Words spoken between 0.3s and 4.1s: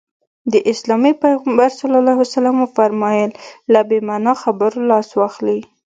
د اسلام پيغمبر ص وفرمايل له بې